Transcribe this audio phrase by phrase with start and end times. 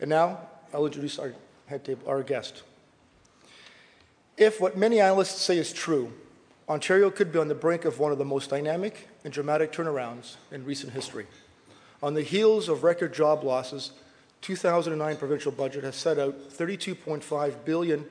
[0.00, 0.40] And now
[0.72, 1.34] I'll introduce our
[1.66, 2.62] head table, our guest.
[4.36, 6.12] If what many analysts say is true,
[6.68, 10.36] Ontario could be on the brink of one of the most dynamic and dramatic turnarounds
[10.52, 11.26] in recent history.
[12.02, 13.92] On the heels of record job losses,
[14.42, 18.04] 2009 provincial budget has set out $32.5 billion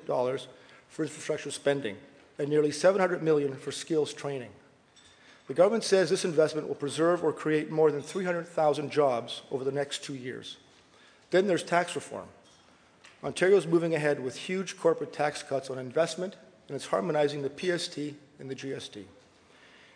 [0.90, 1.96] for infrastructure spending
[2.38, 4.50] and nearly 700 million for skills training.
[5.48, 9.72] The government says this investment will preserve or create more than 300,000 jobs over the
[9.72, 10.58] next two years.
[11.32, 12.28] Then there's tax reform.
[13.23, 16.36] Ontario is moving ahead with huge corporate tax cuts on investment,
[16.67, 17.98] and it's harmonizing the PST
[18.40, 19.03] and the GST.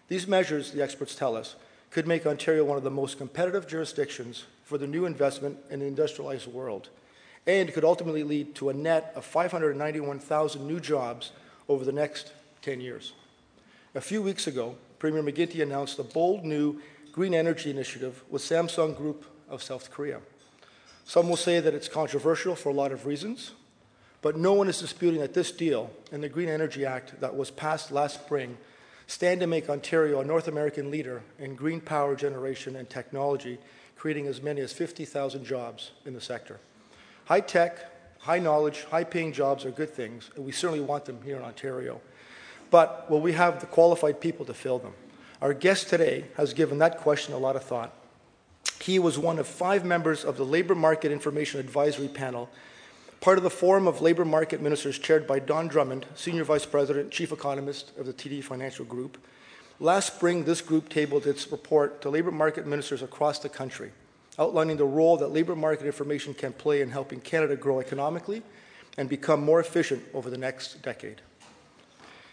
[0.08, 1.56] These measures, the experts tell us,
[1.92, 5.86] could make Ontario one of the most competitive jurisdictions for the new investment in the
[5.86, 6.90] industrialized world,
[7.46, 11.32] and could ultimately lead to a net of 591,000 new jobs
[11.70, 13.14] over the next 10 years.
[13.94, 18.96] A few weeks ago, Premier McGuinty announced a bold new green energy initiative with Samsung
[18.96, 20.22] Group of South Korea.
[21.06, 23.52] Some will say that it's controversial for a lot of reasons,
[24.22, 27.52] but no one is disputing that this deal and the Green Energy Act that was
[27.52, 28.58] passed last spring
[29.08, 33.58] stand to make Ontario a North American leader in green power generation and technology,
[33.98, 36.60] creating as many as 50,000 jobs in the sector.
[37.26, 37.80] High tech,
[38.20, 41.44] high knowledge, high paying jobs are good things, and we certainly want them here in
[41.44, 42.00] Ontario.
[42.70, 44.94] But will we have the qualified people to fill them?
[45.42, 47.94] Our guest today has given that question a lot of thought.
[48.82, 52.50] He was one of five members of the Labour Market Information Advisory Panel,
[53.20, 57.12] part of the Forum of Labour Market Ministers chaired by Don Drummond, Senior Vice President,
[57.12, 59.20] Chief Economist of the TD Financial Group.
[59.80, 63.92] Last spring, this group tabled its report to Labour Market Ministers across the country,
[64.40, 68.42] outlining the role that labour market information can play in helping Canada grow economically
[68.98, 71.22] and become more efficient over the next decade.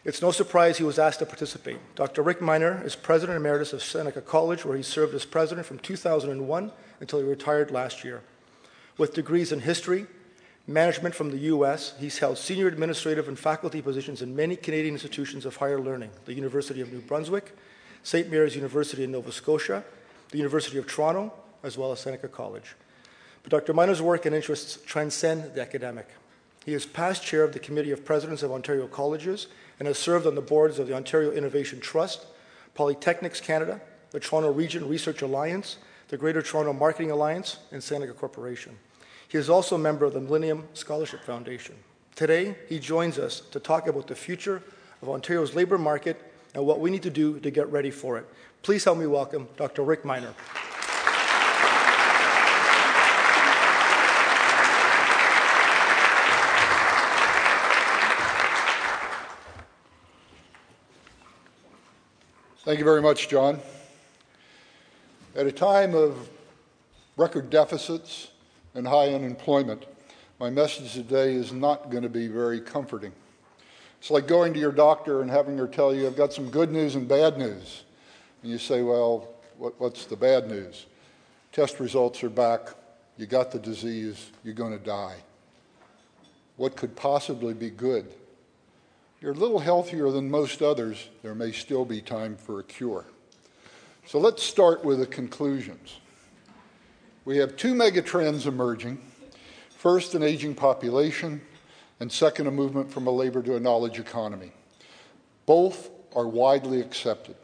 [0.04, 1.78] It's no surprise he was asked to participate.
[1.96, 2.22] Dr.
[2.22, 6.72] Rick Miner is President Emeritus of Seneca College, where he served as president from 2001
[7.00, 8.22] until he retired last year.
[8.96, 10.06] With degrees in history,
[10.68, 15.44] management from the U.S., he's held senior administrative and faculty positions in many Canadian institutions
[15.44, 17.56] of higher learning the University of New Brunswick,
[18.04, 18.30] St.
[18.30, 19.82] Mary's University in Nova Scotia,
[20.30, 21.32] the University of Toronto,
[21.64, 22.76] as well as Seneca College.
[23.42, 23.74] But Dr.
[23.74, 26.06] Miner's work and interests transcend the academic.
[26.64, 29.46] He is past chair of the Committee of Presidents of Ontario Colleges
[29.78, 32.26] and has served on the boards of the Ontario Innovation Trust,
[32.74, 33.80] Polytechnics Canada,
[34.10, 35.78] the Toronto Region Research Alliance,
[36.08, 38.78] the Greater Toronto Marketing Alliance, and Seneca Corporation.
[39.28, 41.76] He is also a member of the Millennium Scholarship Foundation.
[42.16, 44.62] Today, he joins us to talk about the future
[45.02, 46.20] of Ontario's labour market
[46.54, 48.26] and what we need to do to get ready for it.
[48.62, 49.82] Please help me welcome Dr.
[49.82, 50.34] Rick Miner.
[62.68, 63.60] Thank you very much, John.
[65.34, 66.28] At a time of
[67.16, 68.28] record deficits
[68.74, 69.86] and high unemployment,
[70.38, 73.12] my message today is not going to be very comforting.
[73.98, 76.70] It's like going to your doctor and having her tell you, I've got some good
[76.70, 77.84] news and bad news.
[78.42, 80.84] And you say, Well, what, what's the bad news?
[81.52, 82.74] Test results are back.
[83.16, 84.30] You got the disease.
[84.44, 85.16] You're going to die.
[86.58, 88.12] What could possibly be good?
[89.20, 91.08] You're a little healthier than most others.
[91.22, 93.04] There may still be time for a cure.
[94.06, 95.98] So let's start with the conclusions.
[97.24, 98.98] We have two megatrends emerging
[99.70, 101.40] first, an aging population,
[101.98, 104.52] and second, a movement from a labor to a knowledge economy.
[105.46, 107.34] Both are widely accepted,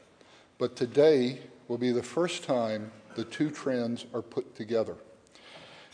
[0.59, 4.95] but today will be the first time the two trends are put together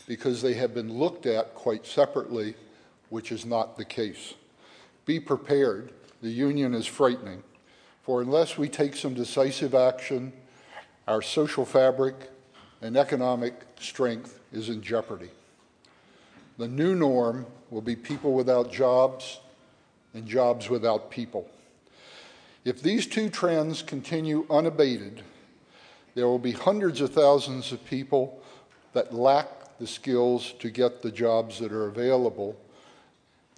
[0.07, 2.55] because they have been looked at quite separately,
[3.09, 4.35] which is not the case.
[5.05, 5.91] Be prepared.
[6.21, 7.43] The union is frightening.
[8.03, 10.33] For unless we take some decisive action,
[11.07, 12.15] our social fabric
[12.81, 15.29] and economic strength is in jeopardy.
[16.57, 19.39] The new norm will be people without jobs
[20.13, 21.49] and jobs without people.
[22.65, 25.23] If these two trends continue unabated,
[26.13, 28.41] there will be hundreds of thousands of people
[28.93, 32.55] that lack the skills to get the jobs that are available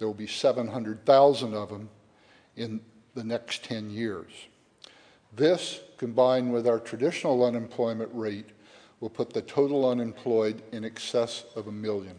[0.04, 1.88] there will be 700,000 of them
[2.56, 2.78] in
[3.14, 4.30] the next 10 years.
[5.34, 8.50] This, combined with our traditional unemployment rate,
[9.00, 12.16] will put the total unemployed in excess of a million.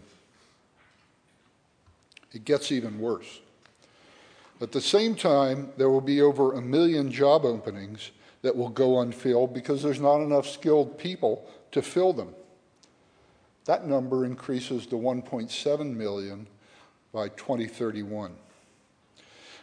[2.34, 3.40] It gets even worse.
[4.60, 8.10] At the same time, there will be over a million job openings
[8.42, 12.34] that will go unfilled because there's not enough skilled people to fill them.
[13.66, 16.48] That number increases to 1.7 million
[17.16, 18.36] by 2031.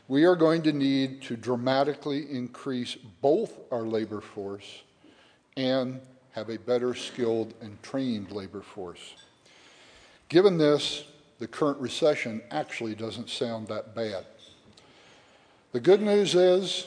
[0.08, 4.81] We are going to need to dramatically increase both our labor force
[5.58, 6.00] and
[6.31, 9.16] have a better skilled and trained labor force.
[10.31, 11.04] Given this,
[11.40, 14.25] the current recession actually doesn't sound that bad.
[15.72, 16.87] The good news is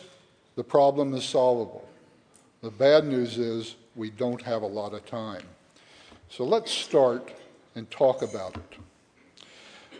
[0.55, 1.87] the problem is solvable.
[2.63, 5.43] The bad news is we don't have a lot of time.
[6.29, 7.31] So let's start
[7.75, 8.79] and talk about it.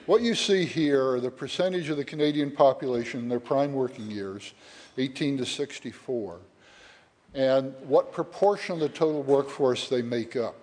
[0.06, 4.12] What you see here are the percentage of the Canadian population in their prime working
[4.12, 4.54] years,
[5.00, 6.38] 18 to 64,
[7.34, 10.56] and what proportion of the total workforce they make up.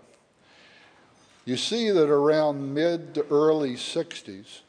[1.45, 4.61] You see that around mid to early 60s,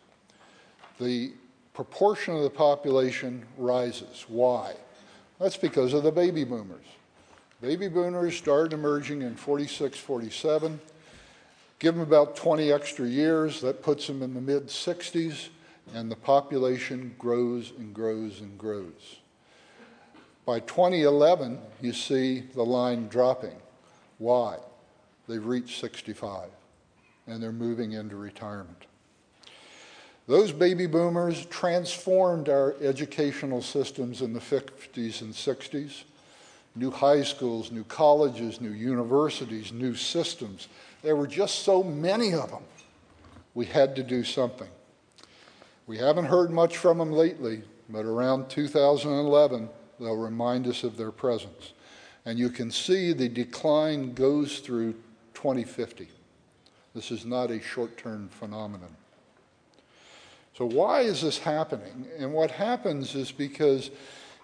[0.99, 1.33] the
[1.75, 4.25] proportion of the population rises.
[4.27, 4.73] Why?
[5.39, 6.85] That's because of the baby boomers.
[7.61, 10.81] Baby boomers started emerging in 46, 47.
[11.83, 15.49] Give them about 20 extra years, that puts them in the mid 60s,
[15.93, 19.17] and the population grows and grows and grows.
[20.45, 23.57] By 2011, you see the line dropping.
[24.17, 24.59] Why?
[25.27, 26.51] They've reached 65
[27.27, 28.85] and they're moving into retirement.
[30.25, 36.03] Those baby boomers transformed our educational systems in the 50s and 60s.
[36.75, 40.69] New high schools, new colleges, new universities, new systems.
[41.03, 42.63] There were just so many of them.
[43.53, 44.69] We had to do something.
[45.85, 49.69] We haven't heard much from them lately, but around 2011,
[49.99, 51.73] they'll remind us of their presence.
[52.25, 54.93] And you can see the decline goes through
[55.33, 56.07] 2050.
[56.95, 58.95] This is not a short term phenomenon.
[60.57, 62.07] So, why is this happening?
[62.17, 63.91] And what happens is because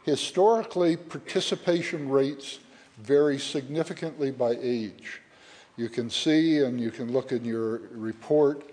[0.03, 2.59] historically participation rates
[2.97, 5.21] vary significantly by age.
[5.79, 8.69] You can see, and you can look in your report,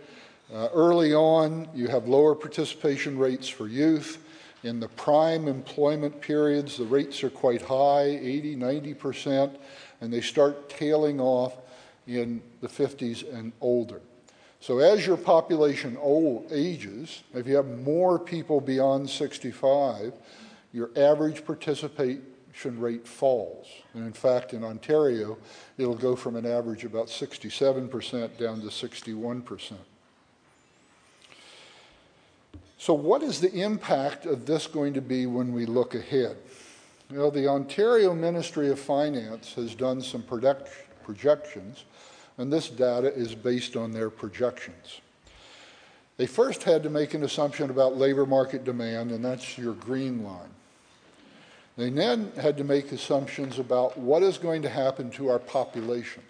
[0.53, 4.19] uh, early on, you have lower participation rates for youth.
[4.65, 9.57] In the prime employment periods, the rates are quite high 80, 90%,
[10.01, 11.57] and they start tailing off
[12.09, 14.01] in the 50s and older.
[14.59, 20.13] So as your population old, ages, if you have more people beyond 65,
[20.73, 22.27] your average participation
[22.65, 23.67] rate falls.
[23.93, 25.37] And in fact, in Ontario,
[25.77, 29.75] it'll go from an average about 67% down to 61%.
[32.79, 36.37] So, what is the impact of this going to be when we look ahead?
[37.11, 41.85] Well, the Ontario Ministry of Finance has done some projections
[42.39, 45.01] and this data is based on their projections.
[46.17, 50.25] They first had to make an assumption about labor market demand, and that's your green
[50.25, 50.51] line.
[51.77, 56.23] They then had to make assumptions about what is going to happen to our population.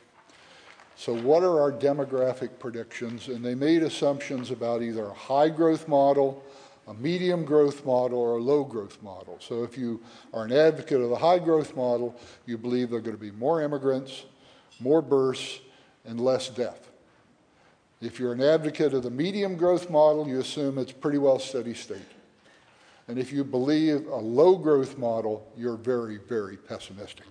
[0.96, 3.28] So, what are our demographic predictions?
[3.28, 6.42] And they made assumptions about either a high growth model,
[6.88, 9.36] a medium growth model, or a low growth model.
[9.40, 10.00] So, if you
[10.32, 13.30] are an advocate of the high growth model, you believe there are going to be
[13.30, 14.24] more immigrants,
[14.80, 15.60] more births,
[16.04, 16.90] and less death.
[18.00, 21.74] If you're an advocate of the medium growth model, you assume it's pretty well steady
[21.74, 22.15] state.
[23.08, 27.26] And if you believe a low growth model, you're very, very pessimistic.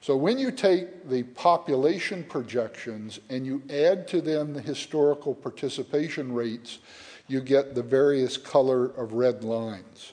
[0.00, 6.32] So when you take the population projections and you add to them the historical participation
[6.32, 6.80] rates,
[7.26, 10.12] you get the various color of red lines.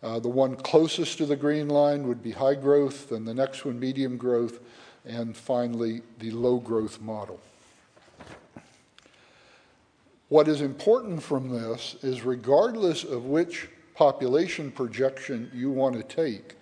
[0.00, 3.64] Uh, the one closest to the green line would be high growth, and the next
[3.64, 4.60] one medium growth,
[5.04, 7.40] and finally, the low growth model.
[10.28, 16.54] What is important from this is regardless of which population projection you want to take,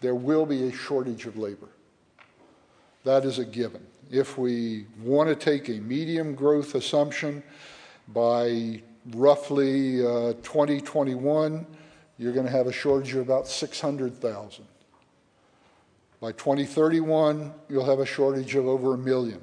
[0.00, 1.68] there will be a shortage of labor.
[3.04, 3.84] That is a given.
[4.10, 7.42] If we want to take a medium growth assumption
[8.08, 8.80] by
[9.10, 11.66] roughly uh, 2021,
[12.18, 14.64] you're going to have a shortage of about 600,000.
[16.20, 19.40] By 2031, you'll have a shortage of over a million.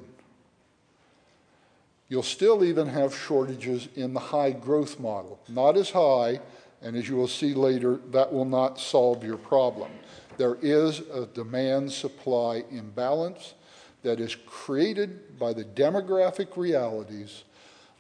[2.10, 5.40] You'll still even have shortages in the high growth model.
[5.48, 6.40] Not as high,
[6.82, 9.92] and as you will see later, that will not solve your problem.
[10.38, 13.54] There is a demand supply imbalance
[14.02, 17.44] that is created by the demographic realities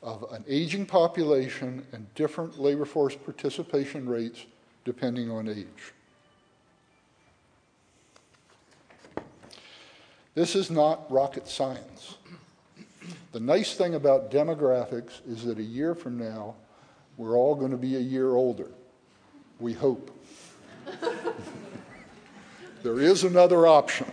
[0.01, 4.45] of an aging population and different labor force participation rates
[4.85, 5.93] depending on age.
[10.35, 12.15] This is not rocket science.
[13.31, 16.55] The nice thing about demographics is that a year from now,
[17.17, 18.71] we're all going to be a year older.
[19.59, 20.09] We hope.
[22.83, 24.07] there is another option.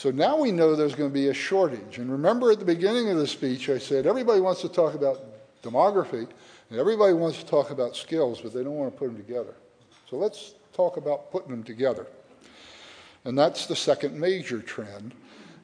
[0.00, 1.98] So now we know there's going to be a shortage.
[1.98, 5.20] And remember at the beginning of the speech, I said everybody wants to talk about
[5.62, 6.26] demography
[6.70, 9.52] and everybody wants to talk about skills, but they don't want to put them together.
[10.08, 12.06] So let's talk about putting them together.
[13.24, 15.14] And that's the second major trend.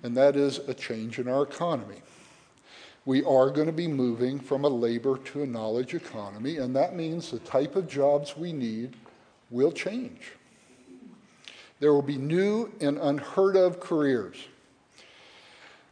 [0.02, 2.02] and that is a change in our economy.
[3.06, 6.94] We are going to be moving from a labor to a knowledge economy, and that
[6.94, 8.94] means the type of jobs we need
[9.50, 10.32] will change.
[11.80, 14.36] There will be new and unheard of careers.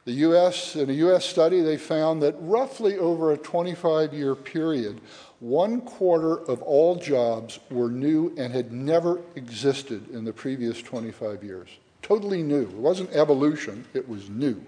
[0.04, 5.00] The US, in a US study, they found that roughly over a 25 year period,
[5.44, 11.44] one quarter of all jobs were new and had never existed in the previous 25
[11.44, 11.68] years.
[12.00, 12.62] Totally new.
[12.62, 14.64] It wasn't evolution, it was new.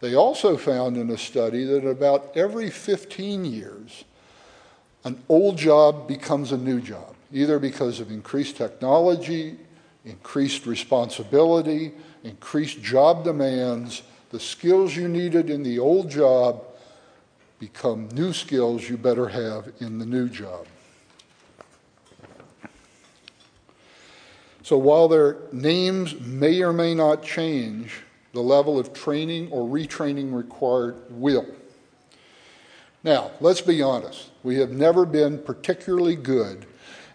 [0.00, 4.02] They also found in a study that about every 15 years,
[5.04, 9.56] an old job becomes a new job, either because of increased technology,
[10.04, 11.92] increased responsibility,
[12.24, 14.02] increased job demands.
[14.30, 16.64] The skills you needed in the old job
[17.60, 20.66] become new skills you better have in the new job.
[24.62, 28.02] So while their names may or may not change,
[28.32, 31.46] the level of training or retraining required will.
[33.02, 34.30] Now, let's be honest.
[34.42, 36.66] We have never been particularly good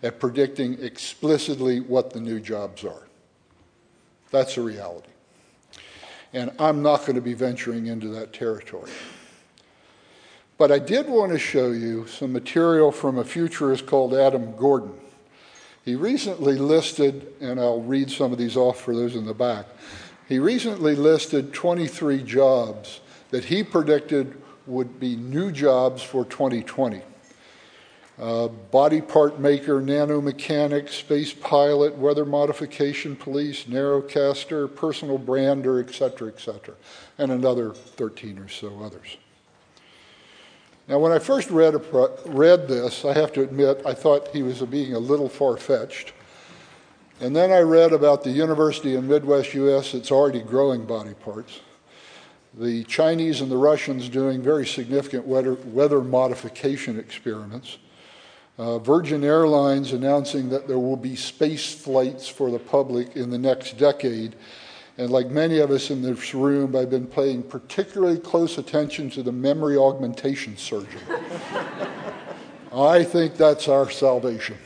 [0.04, 3.08] at predicting explicitly what the new jobs are.
[4.32, 5.10] That's a reality.
[6.34, 8.92] And I'm not going to be venturing into that territory.
[10.58, 14.94] But I did want to show you some material from a futurist called Adam Gordon.
[15.84, 19.68] He recently listed, and I'll read some of these off for those in the back.
[20.28, 27.02] He recently listed 23 jobs that he predicted would be new jobs for 2020.
[28.18, 36.74] Uh, body part maker, nanomechanic, space pilot, weather modification police, narrowcaster, personal brander, etc., etc.,
[37.18, 39.18] and another 13 or so others.
[40.88, 41.74] Now, when I first read,
[42.26, 46.14] read this, I have to admit I thought he was being a little far fetched.
[47.20, 51.62] And then I read about the university in Midwest US that's already growing body parts.
[52.54, 57.80] The Chinese and the Russians doing very significant weather, weather modification experiments.
[58.58, 63.38] Uh, Virgin Airlines announcing that there will be space flights for the public in the
[63.38, 64.36] next decade.
[64.98, 69.24] And like many of us in this room, I've been paying particularly close attention to
[69.24, 71.02] the memory augmentation surgeon.
[72.74, 74.58] I think that's our salvation.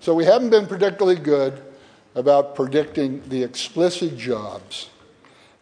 [0.00, 1.62] So we haven't been particularly good
[2.14, 4.90] about predicting the explicit jobs,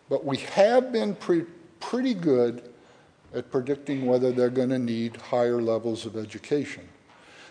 [0.09, 1.45] but we have been pre-
[1.79, 2.69] pretty good
[3.35, 6.89] at predicting whether they're going to need higher levels of education.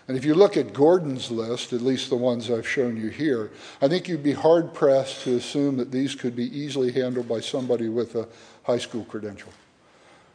[0.08, 3.52] And if you look at Gordon's list, at least the ones I've shown you here,
[3.80, 7.40] I think you'd be hard pressed to assume that these could be easily handled by
[7.40, 8.28] somebody with a
[8.64, 9.52] high school credential.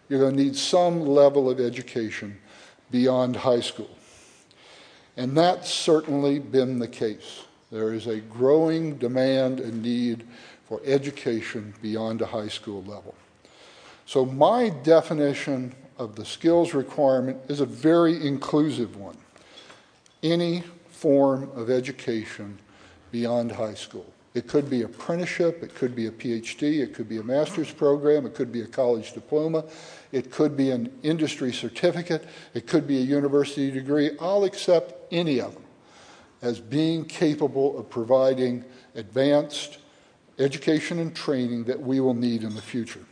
[0.08, 2.40] You're going to need some level of education
[2.92, 3.90] beyond high school.
[5.18, 7.44] And that's certainly been the case.
[7.72, 10.26] There is a growing demand and need
[10.68, 13.16] for education beyond a high school level.
[14.06, 19.18] So, my definition of the skills requirement is a very inclusive one.
[20.24, 22.58] Any form of education
[23.12, 24.06] beyond high school.
[24.34, 28.26] It could be apprenticeship, it could be a PhD, it could be a master's program,
[28.26, 29.66] it could be a college diploma,
[30.12, 34.12] it could be an industry certificate, it could be a university degree.
[34.20, 35.64] I'll accept any of them
[36.42, 38.64] as being capable of providing
[38.96, 39.80] advanced
[40.40, 43.06] education and training that we will need in the future.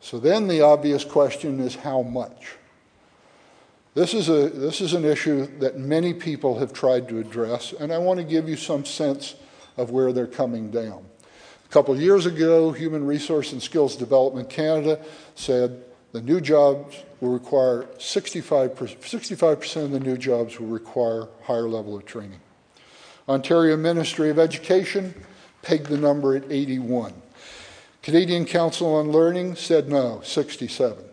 [0.00, 2.57] So then the obvious question is how much?
[3.98, 7.92] This is, a, this is an issue that many people have tried to address, and
[7.92, 9.34] I want to give you some sense
[9.76, 11.04] of where they're coming down.
[11.64, 17.32] A couple years ago, Human Resource and Skills Development Canada said the new jobs will
[17.32, 22.38] require 65%, 65% of the new jobs will require higher level of training.
[23.28, 25.12] Ontario Ministry of Education
[25.62, 27.14] pegged the number at 81.
[28.02, 31.07] Canadian Council on Learning said no, 67.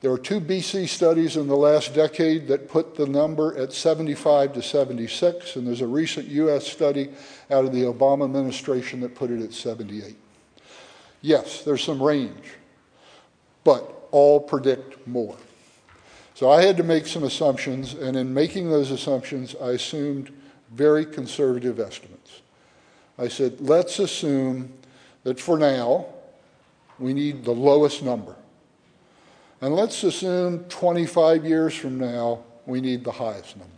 [0.00, 4.54] There are two BC studies in the last decade that put the number at 75
[4.54, 6.66] to 76, and there's a recent U.S.
[6.66, 7.10] study
[7.50, 10.16] out of the Obama administration that put it at 78.
[11.20, 12.54] Yes, there's some range,
[13.62, 15.36] but all predict more.
[16.34, 20.32] So I had to make some assumptions, and in making those assumptions, I assumed
[20.70, 22.40] very conservative estimates.
[23.18, 24.72] I said, let's assume
[25.24, 26.06] that for now,
[26.98, 28.34] we need the lowest number.
[29.60, 33.72] And let's assume 25 years from now, we need the highest number.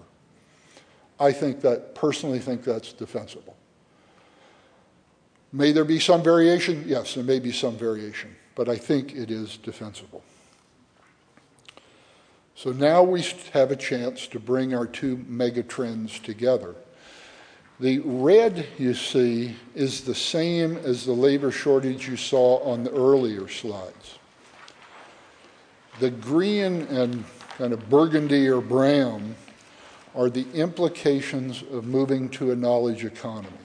[1.18, 3.56] I think that, personally, think that's defensible.
[5.52, 6.84] May there be some variation?
[6.86, 10.22] Yes, there may be some variation, but I think it is defensible.
[12.54, 16.74] So now we have a chance to bring our two megatrends together.
[17.80, 22.92] The red you see is the same as the labor shortage you saw on the
[22.92, 24.18] earlier slides.
[26.00, 27.24] The green and
[27.58, 29.36] kind of burgundy or brown
[30.14, 33.56] are the implications of moving to a knowledge economy.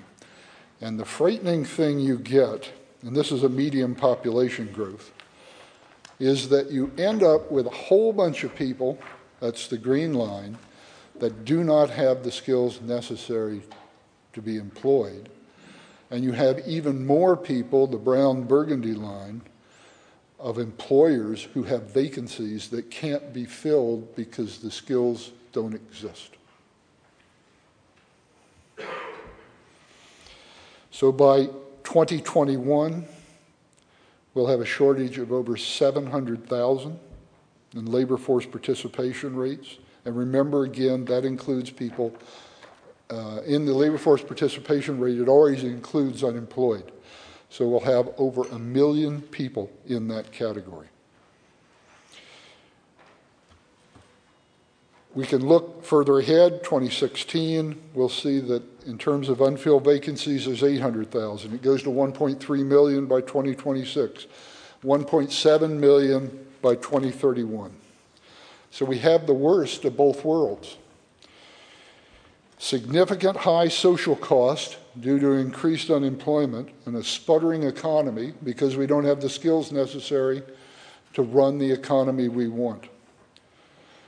[0.81, 5.11] And the frightening thing you get, and this is a medium population growth,
[6.19, 8.97] is that you end up with a whole bunch of people,
[9.39, 10.57] that's the green line,
[11.19, 13.61] that do not have the skills necessary
[14.33, 15.29] to be employed.
[16.11, 19.41] And you have even more people, the brown burgundy line,
[20.39, 26.31] of employers who have vacancies that can't be filled because the skills don't exist.
[30.91, 31.45] So by
[31.83, 33.05] 2021,
[34.33, 36.99] we'll have a shortage of over 700,000
[37.73, 39.77] in labor force participation rates.
[40.05, 42.15] And remember again, that includes people
[43.09, 46.91] uh, in the labor force participation rate, it always includes unemployed.
[47.49, 50.87] So we'll have over a million people in that category.
[55.15, 60.63] We can look further ahead, 2016, we'll see that in terms of unfilled vacancies, there's
[60.63, 61.55] 800,000.
[61.55, 64.27] It goes to 1.3 million by 2026,
[64.83, 67.71] 1.7 million by 2031.
[68.69, 70.77] So we have the worst of both worlds.
[72.59, 79.05] Significant high social cost due to increased unemployment and a sputtering economy because we don't
[79.05, 80.41] have the skills necessary
[81.13, 82.85] to run the economy we want.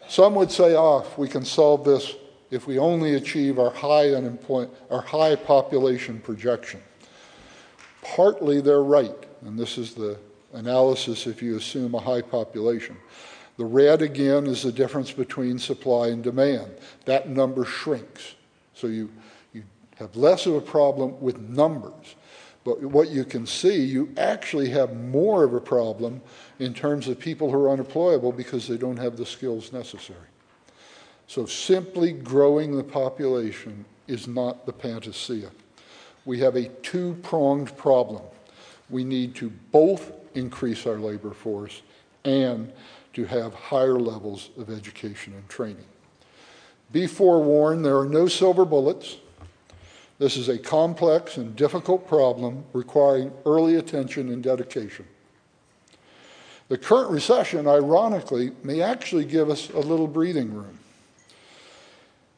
[0.07, 2.15] Some would say, ah, oh, we can solve this
[2.49, 6.81] if we only achieve our high unemployment, our high population projection.
[8.01, 10.17] Partly they're right, and this is the
[10.53, 12.97] analysis if you assume a high population.
[13.57, 16.71] The red again is the difference between supply and demand.
[17.05, 18.35] That number shrinks.
[18.79, 19.09] So you,
[19.53, 19.63] you
[19.97, 22.15] have less of a problem with numbers.
[22.63, 26.21] But what you can see, you actually have more of a problem
[26.59, 30.27] in terms of people who are unemployable because they don't have the skills necessary.
[31.27, 35.51] So simply growing the population is not the panacea.
[36.25, 38.23] We have a two pronged problem.
[38.89, 41.81] We need to both increase our labor force
[42.25, 42.71] and
[43.13, 45.85] to have higher levels of education and training.
[46.91, 49.17] Be forewarned, there are no silver bullets.
[50.17, 55.05] This is a complex and difficult problem requiring early attention and dedication.
[56.67, 60.79] The current recession, ironically, may actually give us a little breathing room.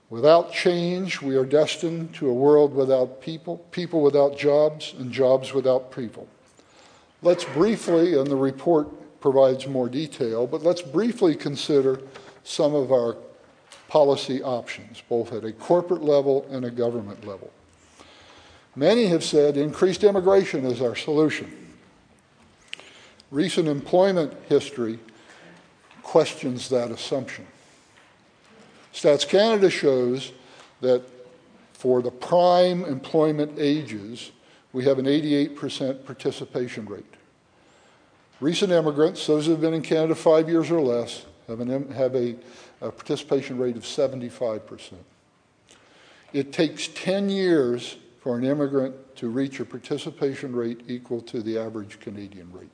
[0.10, 5.54] Without change, we are destined to a world without people, people without jobs, and jobs
[5.54, 6.28] without people.
[7.22, 8.90] Let's briefly, and the report
[9.22, 12.02] provides more detail, but let's briefly consider
[12.44, 13.16] some of our
[13.92, 17.52] policy options, both at a corporate level and a government level.
[18.74, 21.76] Many have said increased immigration is our solution.
[23.30, 24.98] Recent employment history
[26.04, 27.46] questions that assumption.
[28.94, 30.32] Stats Canada shows
[30.80, 31.04] that
[31.74, 34.32] for the prime employment ages,
[34.72, 37.04] we have an 88% participation rate.
[38.40, 42.16] Recent immigrants, those who have been in Canada five years or less, have, an, have
[42.16, 42.36] a
[42.82, 44.94] a participation rate of 75%.
[46.34, 51.58] It takes 10 years for an immigrant to reach a participation rate equal to the
[51.58, 52.70] average Canadian rate.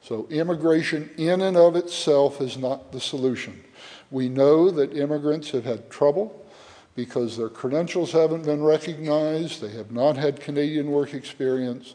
[0.00, 3.64] So, immigration in and of itself is not the solution.
[4.10, 6.46] We know that immigrants have had trouble
[6.94, 11.94] because their credentials haven't been recognized, they have not had Canadian work experience,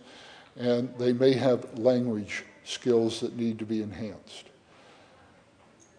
[0.58, 4.50] and they may have language skills that need to be enhanced.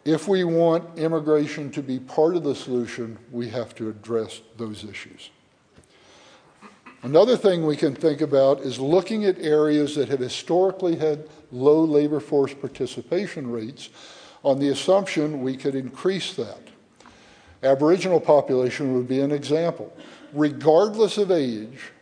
[0.05, 4.85] If we want immigration to be part of the solution, we have to address those
[4.85, 5.31] issues.
[7.03, 11.85] Another thing we can think about is looking at areas that have historically had low
[11.85, 13.91] labor force participation rates
[14.43, 16.61] on the assumption we could increase that.
[17.63, 19.95] Aboriginal population would be an example.
[20.35, 21.93] Regardless of age,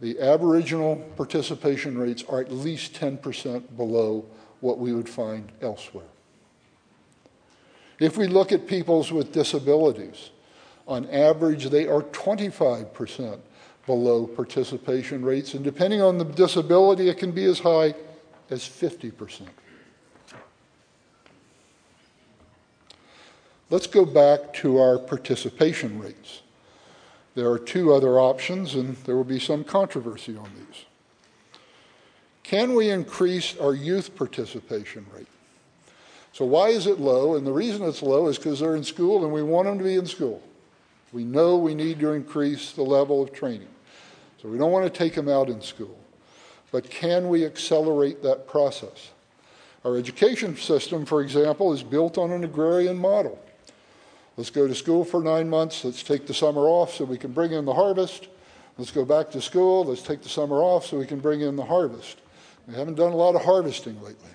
[0.00, 4.24] the Aboriginal participation rates are at least 10% below
[4.60, 6.04] what we would find elsewhere.
[7.98, 10.30] If we look at peoples with disabilities,
[10.86, 13.38] on average, they are 25%
[13.86, 17.94] below participation rates, and depending on the disability, it can be as high
[18.50, 19.46] as 50%.
[23.68, 26.42] Let's go back to our participation rates.
[27.34, 30.84] There are two other options, and there will be some controversy on these.
[32.44, 35.26] Can we increase our youth participation rate?
[36.36, 37.36] So, why is it low?
[37.36, 39.84] And the reason it's low is because they're in school and we want them to
[39.84, 40.42] be in school.
[41.10, 43.70] We know we need to increase the level of training.
[44.42, 45.98] So we don't want to take them out in school.
[46.72, 49.12] But can we accelerate that process?
[49.82, 53.42] Our education system, for example, is built on an agrarian model.
[54.36, 55.86] Let's go to school for nine months.
[55.86, 58.28] Let's take the summer off so we can bring in the harvest.
[58.76, 59.86] Let's go back to school.
[59.86, 62.18] Let's take the summer off so we can bring in the harvest.
[62.68, 64.28] We haven't done a lot of harvesting lately.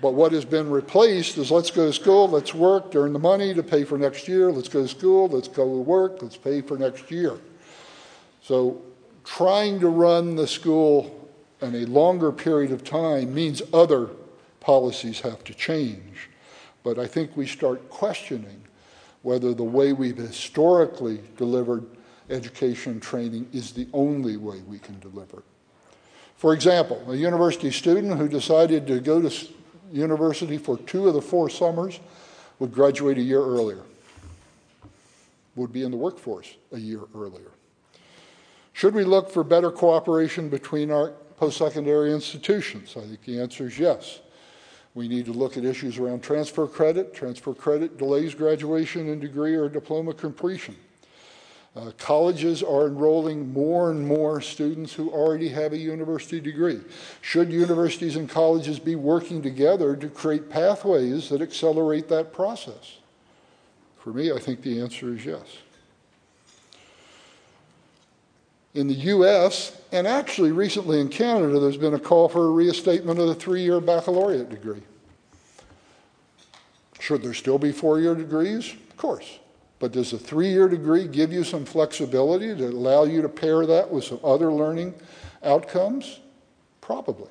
[0.00, 3.54] But what has been replaced is let's go to school, let's work, earn the money
[3.54, 4.52] to pay for next year.
[4.52, 7.38] Let's go to school, let's go to work, let's pay for next year.
[8.42, 8.82] So
[9.24, 11.28] trying to run the school
[11.60, 14.10] in a longer period of time means other
[14.60, 16.28] policies have to change.
[16.82, 18.62] But I think we start questioning
[19.22, 21.84] whether the way we've historically delivered
[22.30, 25.38] education training is the only way we can deliver.
[25.38, 25.44] it.
[26.36, 29.30] For example, a university student who decided to go to
[29.92, 32.00] university for two of the four summers
[32.58, 33.82] would graduate a year earlier,
[35.54, 37.50] would be in the workforce a year earlier.
[38.72, 42.94] Should we look for better cooperation between our post secondary institutions?
[42.96, 44.20] I think the answer is yes.
[44.94, 47.14] We need to look at issues around transfer credit.
[47.14, 50.76] Transfer credit delays graduation and degree or diploma completion.
[51.76, 56.80] Uh, colleges are enrolling more and more students who already have a university degree.
[57.20, 62.96] Should universities and colleges be working together to create pathways that accelerate that process?
[63.98, 65.58] For me, I think the answer is yes
[68.76, 73.18] in the US, and actually recently in Canada, there's been a call for a reinstatement
[73.18, 74.82] of the three year baccalaureate degree.
[77.00, 78.74] Should there still be four year degrees?
[78.90, 79.38] Of course.
[79.78, 83.66] But does a three year degree give you some flexibility to allow you to pair
[83.66, 84.94] that with some other learning
[85.42, 86.20] outcomes?
[86.80, 87.30] Probably.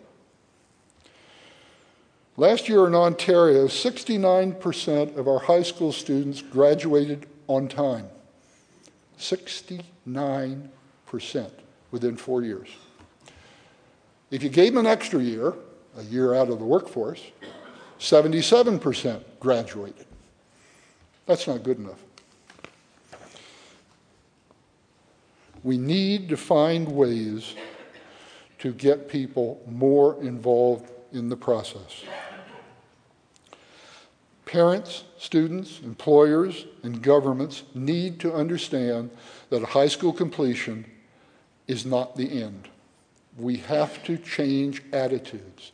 [2.38, 8.10] Last year in Ontario, 69% of our high school students graduated on time.
[9.18, 10.70] 69
[11.06, 11.54] percent
[11.92, 12.68] within four years.
[14.32, 15.54] If you gave them an extra year,
[15.98, 17.22] a year out of the workforce,
[18.00, 20.06] 77% graduated.
[21.26, 22.05] That's not good enough.
[25.66, 27.56] We need to find ways
[28.60, 32.04] to get people more involved in the process.
[34.46, 39.10] Parents, students, employers, and governments need to understand
[39.50, 40.86] that a high school completion
[41.68, 42.70] is not the end.
[43.36, 45.72] We have to change attitudes.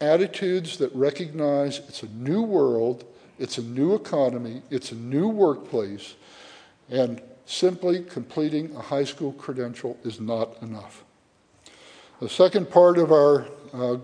[0.00, 3.04] Attitudes that recognize it's a new world,
[3.38, 6.14] it's a new economy, it's a new workplace,
[6.88, 11.04] and simply completing a high school credential is not enough.
[12.20, 13.98] The second part of our, uh,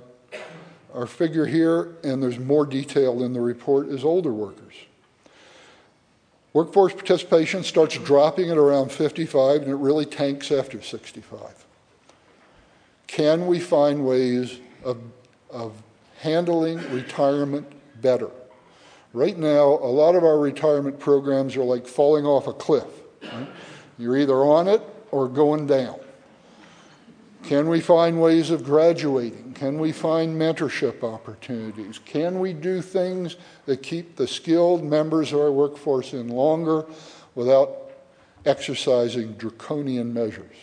[0.95, 4.75] our figure here, and there's more detail in the report, is older workers.
[6.53, 11.67] Workforce participation starts dropping at around 55 and it really tanks after 65.
[13.07, 14.99] Can we find ways of,
[15.51, 15.83] of
[16.19, 17.67] handling retirement
[18.03, 18.31] better?
[19.15, 23.02] Right now, a lot of our retirement programs are like falling off a cliff.
[23.99, 25.99] You're either on it or going down.
[27.43, 29.55] Can we find ways of graduating?
[29.55, 31.99] Can we find mentorship opportunities?
[31.99, 36.85] Can we do things that keep the skilled members of our workforce in longer
[37.35, 37.91] without
[38.45, 40.57] exercising draconian measures?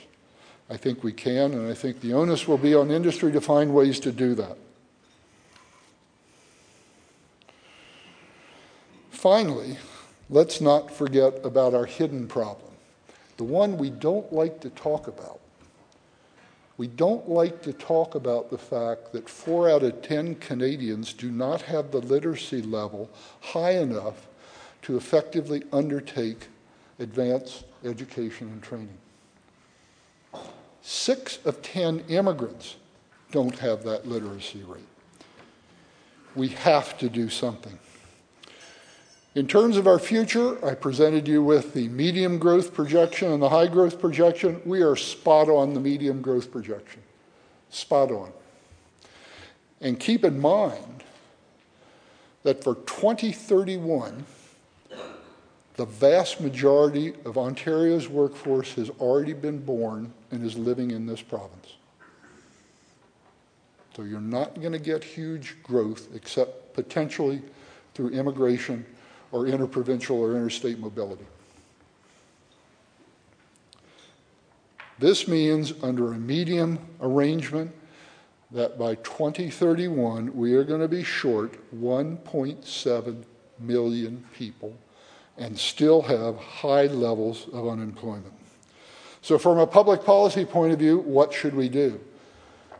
[0.70, 3.74] I think we can, and I think the onus will be on industry to find
[3.74, 4.58] ways to do that.
[9.10, 9.78] Finally,
[10.30, 12.72] let's not forget about our hidden problem,
[13.38, 15.40] the one we don't like to talk about
[16.80, 21.30] we don't like to talk about the fact that four out of 10 Canadians do
[21.30, 23.10] not have the literacy level
[23.42, 24.28] high enough
[24.84, 26.48] to effectively undertake
[26.98, 28.98] advanced education and training.
[30.82, 32.78] Six of 10 immigrants
[33.32, 34.82] don't have that literacy rate.
[36.34, 37.78] We have to do something.
[39.40, 43.48] In terms of our future, I presented you with the medium growth projection and the
[43.48, 44.62] high growth projection.
[44.66, 47.02] We are spot on the medium growth projection.
[47.70, 48.34] Spot on.
[49.80, 51.06] And keep in mind
[52.44, 54.26] that for 2031,
[55.78, 61.22] the vast majority of Ontario's workforce has already been born and is living in this
[61.22, 61.76] province.
[63.96, 67.42] So you're not going to get huge growth except potentially
[67.94, 68.86] through immigration
[69.32, 71.26] or interprovincial or interstate mobility.
[75.00, 77.74] This means, under a medium arrangement,
[78.52, 83.24] that by 2031 we are going to be short 1.7
[83.60, 84.76] million people
[85.38, 88.34] and still have high levels of unemployment.
[89.22, 92.00] So, from a public policy point of view, what should we do?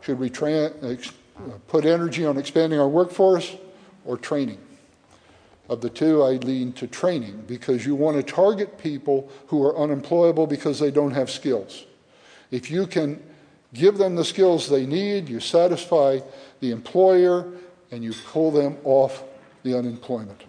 [0.00, 3.56] Should we tra- ex- uh, put energy on expanding our workforce
[4.04, 4.58] or training?
[5.70, 9.78] Of the two, I lean to training because you want to target people who are
[9.78, 11.84] unemployable because they don't have skills.
[12.50, 13.22] If you can
[13.72, 16.18] give them the skills they need, you satisfy
[16.58, 17.52] the employer,
[17.92, 19.22] and you pull them off
[19.62, 20.42] the unemployment.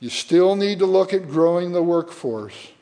[0.00, 2.72] You still need to look at growing the workforce,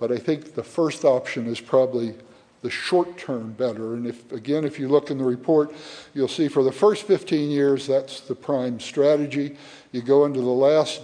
[0.00, 2.14] but I think the first option is probably
[2.62, 3.94] the short term better.
[3.94, 5.72] And if, again, if you look in the report,
[6.14, 9.56] you'll see for the first 15 years, that's the prime strategy.
[9.92, 11.00] You go into the last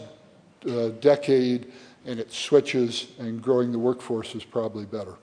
[0.68, 1.72] uh, decade,
[2.06, 5.14] and it switches, and growing the workforce is probably better.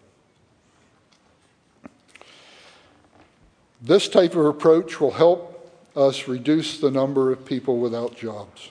[3.82, 5.52] This type of approach will help
[5.96, 8.70] us reduce the number of people without jobs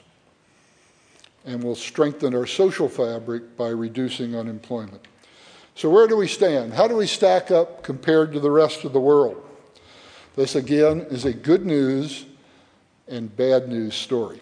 [1.45, 5.07] and will strengthen our social fabric by reducing unemployment.
[5.75, 6.75] So, where do we stand?
[6.75, 9.43] How do we stack up compared to the rest of the world?
[10.37, 12.27] This, again, is a good news
[13.09, 14.41] and bad news story.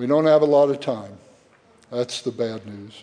[0.00, 1.12] We don't have a lot of time.
[1.90, 3.02] That's the bad news.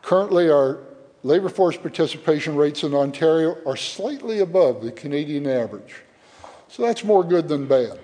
[0.00, 0.78] Currently, our
[1.22, 5.96] labor force participation rates in Ontario are slightly above the Canadian average.
[6.68, 7.98] So that's more good than bad.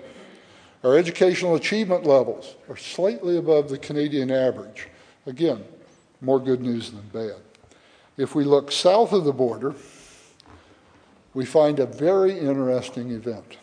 [0.83, 4.87] Our educational achievement levels are slightly above the Canadian average.
[5.25, 5.63] Again,
[6.21, 7.41] more good news than bad.
[8.15, 9.73] If we look south of the border,
[11.33, 13.57] we find a very interesting event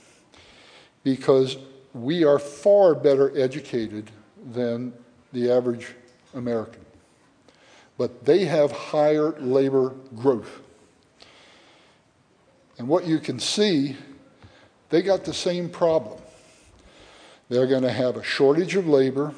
[1.05, 1.57] because
[1.95, 4.11] we are far better educated
[4.53, 4.93] than
[5.33, 5.95] the average
[6.35, 6.85] American.
[7.97, 10.61] But they have higher labor growth.
[12.79, 13.97] And what you can see,
[14.91, 16.21] they got the same problem.
[17.49, 19.35] They're going to have a shortage of labor,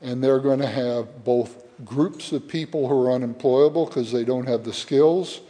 [0.00, 4.48] and they're going to have both groups of people who are unemployable because they don't
[4.48, 5.40] have the skills,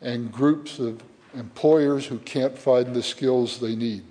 [0.00, 1.02] and groups of
[1.34, 4.02] employers who can't find the skills they need.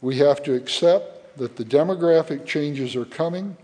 [0.00, 3.56] We have to accept that the demographic changes are coming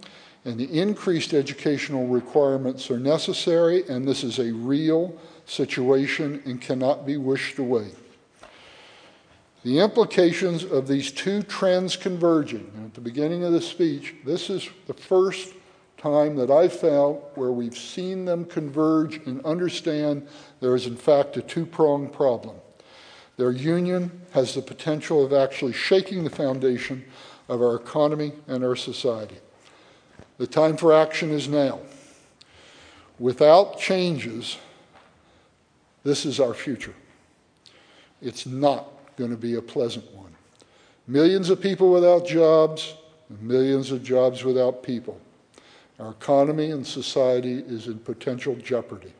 [0.44, 7.04] and the increased educational requirements are necessary, and this is a real situation and cannot
[7.04, 7.90] be wished away.
[9.64, 14.68] The implications of these two trends converging, at the beginning of the speech, this is
[14.86, 15.52] the first
[15.98, 20.28] time that I've found where we've seen them converge and understand
[20.60, 22.54] there is, in fact, a two pronged problem.
[23.36, 27.04] Their union has the potential of actually shaking the foundation
[27.48, 29.36] of our economy and our society.
[30.38, 31.80] The time for action is now.
[33.18, 34.58] Without changes,
[36.04, 36.94] this is our future.
[38.20, 40.34] It's not going to be a pleasant one.
[41.06, 42.94] Millions of people without jobs,
[43.40, 45.20] millions of jobs without people.
[45.98, 49.12] Our economy and society is in potential jeopardy.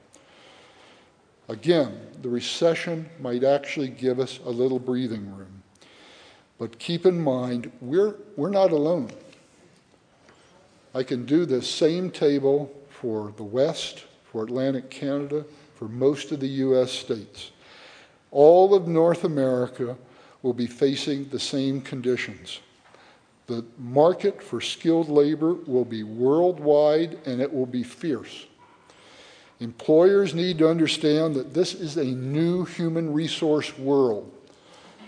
[1.48, 5.62] Again, the recession might actually give us a little breathing room.
[6.59, 9.11] But keep in mind, we're, we're not alone.
[10.94, 16.40] I can do the same table for the West, for Atlantic Canada, for most of
[16.40, 16.90] the U.S.
[16.90, 17.50] states
[18.37, 19.96] all of North America
[20.42, 22.61] will be facing the same conditions.
[23.46, 28.46] The market for skilled labor will be worldwide and it will be fierce.
[29.61, 34.31] Employers need to understand that this is a new human resource world.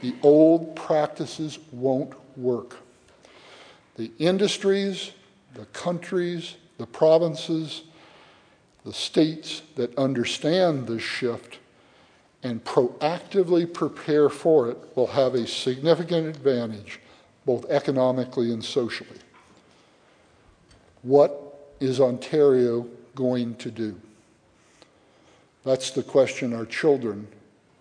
[0.01, 2.77] The old practices won't work.
[3.97, 5.13] The industries,
[5.55, 7.83] the countries, the provinces,
[8.87, 11.59] the states that understand this shift
[12.43, 17.01] and proactively prepare for it will have a significant advantage,
[17.45, 19.19] both economically and socially.
[21.03, 24.01] What is Ontario going to do?
[25.65, 27.29] That's the question our children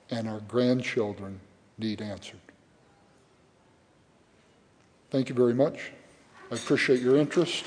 [0.09, 1.39] and our grandchildren
[1.77, 2.39] need answered.
[5.09, 5.91] Thank you very much.
[6.51, 7.65] I appreciate your interest.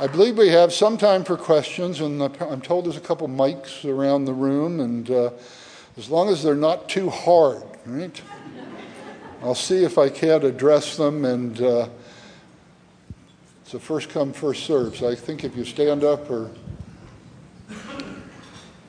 [0.00, 3.84] I believe we have some time for questions, and I'm told there's a couple mics
[3.84, 5.30] around the room, and uh,
[5.98, 8.22] as long as they're not too hard, right?
[9.42, 11.88] I'll see if I can't address them, and uh,
[13.62, 14.96] it's a first come, first serve.
[14.96, 16.50] So I think if you stand up or.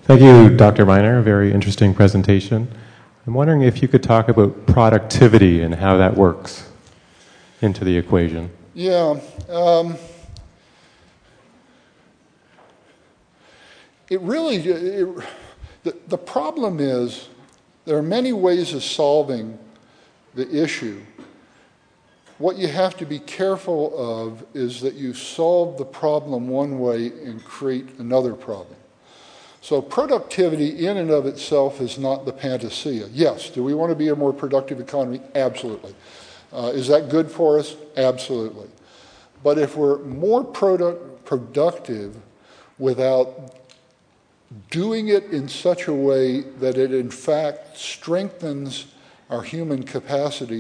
[0.04, 0.86] Thank you, Dr.
[0.86, 1.22] Miner.
[1.22, 2.68] Very interesting presentation.
[3.28, 6.70] I'm wondering if you could talk about productivity and how that works
[7.62, 8.50] into the equation.
[8.74, 9.20] Yeah.
[9.50, 9.98] Um,
[14.10, 15.08] it really, it,
[15.90, 17.30] the, the problem is
[17.86, 19.58] there are many ways of solving
[20.36, 21.02] the issue.
[22.38, 27.08] What you have to be careful of is that you solve the problem one way
[27.08, 28.76] and create another problem.
[29.62, 33.08] So, productivity in and of itself is not the panacea.
[33.12, 35.22] Yes, do we want to be a more productive economy?
[35.36, 35.96] Absolutely.
[36.54, 37.76] Uh, is that good for us?
[37.98, 38.70] Absolutely.
[39.44, 42.16] But if we're more product, productive
[42.78, 43.59] without
[44.70, 48.88] doing it in such a way that it in fact strengthens
[49.30, 50.58] our human capacity